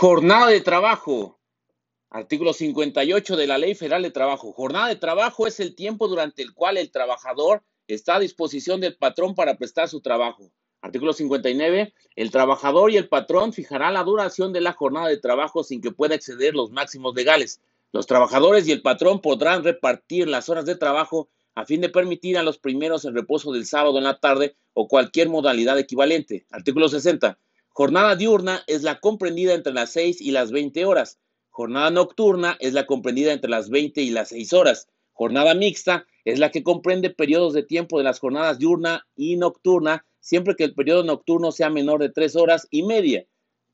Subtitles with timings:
[0.00, 1.40] Jornada de trabajo.
[2.08, 4.52] Artículo 58 de la Ley Federal de Trabajo.
[4.52, 8.94] Jornada de trabajo es el tiempo durante el cual el trabajador está a disposición del
[8.94, 10.52] patrón para prestar su trabajo.
[10.82, 11.92] Artículo 59.
[12.14, 15.90] El trabajador y el patrón fijarán la duración de la jornada de trabajo sin que
[15.90, 17.60] pueda exceder los máximos legales.
[17.90, 22.38] Los trabajadores y el patrón podrán repartir las horas de trabajo a fin de permitir
[22.38, 26.46] a los primeros el reposo del sábado en la tarde o cualquier modalidad equivalente.
[26.52, 27.36] Artículo 60.
[27.78, 31.20] Jornada diurna es la comprendida entre las 6 y las 20 horas.
[31.48, 34.88] Jornada nocturna es la comprendida entre las 20 y las 6 horas.
[35.12, 40.04] Jornada mixta es la que comprende periodos de tiempo de las jornadas diurna y nocturna,
[40.18, 43.26] siempre que el periodo nocturno sea menor de 3 horas y media.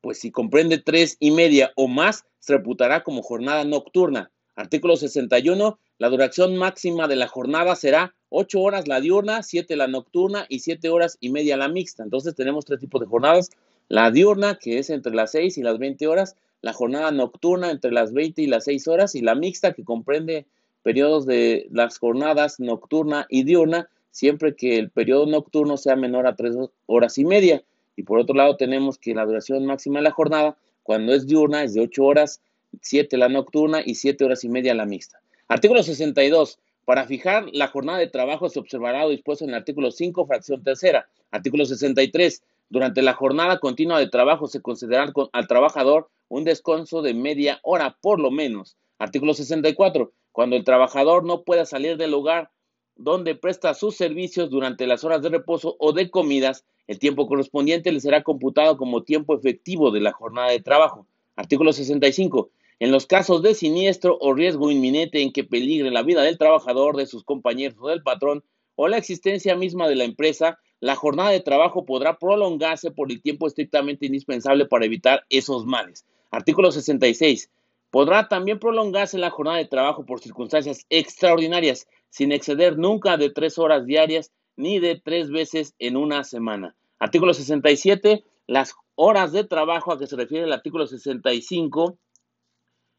[0.03, 4.31] Pues si comprende 3 y media o más, se reputará como jornada nocturna.
[4.55, 5.79] Artículo 61.
[5.97, 10.59] La duración máxima de la jornada será 8 horas la diurna, 7 la nocturna y
[10.59, 12.03] 7 horas y media la mixta.
[12.03, 13.49] Entonces tenemos tres tipos de jornadas.
[13.89, 17.93] La diurna, que es entre las 6 y las 20 horas, la jornada nocturna entre
[17.93, 20.47] las 20 y las 6 horas y la mixta, que comprende
[20.83, 26.37] periodos de las jornadas nocturna y diurna, siempre que el periodo nocturno sea menor a
[26.37, 27.63] 3 horas y media.
[27.97, 31.63] Y por otro lado tenemos que la duración máxima de la jornada, cuando es diurna,
[31.65, 32.41] es de 8 horas,
[32.81, 35.21] 7 la nocturna y 7 horas y media la mixta.
[35.49, 36.59] Artículo 62.
[36.85, 40.63] Para fijar la jornada de trabajo se observará lo dispuesto en el artículo 5, fracción
[40.63, 41.09] tercera.
[41.31, 42.43] Artículo 63.
[42.75, 47.97] Durante la jornada continua de trabajo se considerará al trabajador un descanso de media hora
[48.01, 48.77] por lo menos.
[48.99, 50.11] Artículo 64.
[50.33, 52.51] Cuando el trabajador no pueda salir del lugar
[52.97, 57.93] donde presta sus servicios durante las horas de reposo o de comidas, el tiempo correspondiente
[57.93, 61.07] le será computado como tiempo efectivo de la jornada de trabajo.
[61.37, 62.51] Artículo 65.
[62.81, 66.97] En los casos de siniestro o riesgo inminente en que peligre la vida del trabajador,
[66.97, 68.43] de sus compañeros o del patrón,
[68.75, 73.23] o la existencia misma de la empresa, la jornada de trabajo podrá prolongarse por el
[73.23, 76.07] tiempo estrictamente indispensable para evitar esos males.
[76.31, 77.51] Artículo 66.
[77.91, 83.59] Podrá también prolongarse la jornada de trabajo por circunstancias extraordinarias, sin exceder nunca de tres
[83.59, 86.75] horas diarias ni de tres veces en una semana.
[86.99, 88.25] Artículo 67.
[88.47, 91.99] Las horas de trabajo a que se refiere el artículo 65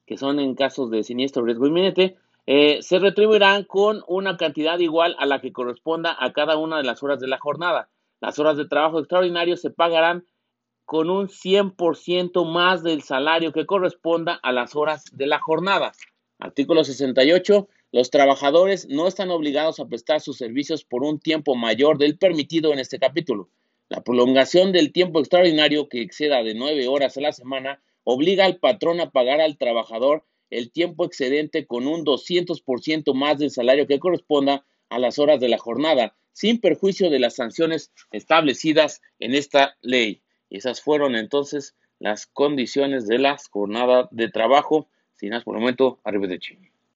[0.06, 5.16] que son en casos de siniestro riesgo inminente, eh, se retribuirán con una cantidad igual
[5.18, 7.90] a la que corresponda a cada una de las horas de la jornada.
[8.22, 10.26] Las horas de trabajo extraordinario se pagarán
[10.86, 15.94] con un 100% más del salario que corresponda a las horas de la jornada.
[16.40, 17.68] Artículo 68.
[17.92, 22.74] Los trabajadores no están obligados a prestar sus servicios por un tiempo mayor del permitido
[22.74, 23.50] en este capítulo.
[23.90, 28.58] La prolongación del tiempo extraordinario que exceda de nueve horas a la semana obliga al
[28.58, 34.00] patrón a pagar al trabajador el tiempo excedente con un 200% más del salario que
[34.00, 39.78] corresponda a las horas de la jornada, sin perjuicio de las sanciones establecidas en esta
[39.82, 40.22] ley.
[40.50, 44.88] Esas fueron entonces las condiciones de la jornada de trabajo.
[45.16, 46.75] Sin más por el momento, arriba de Chile.